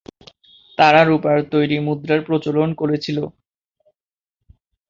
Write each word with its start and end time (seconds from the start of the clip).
তারা 0.77 1.01
রূপার 1.03 1.37
তৈরি 1.51 1.77
মুদ্রার 1.79 2.21
প্রচলন 2.21 2.69
করেছিল। 2.73 3.17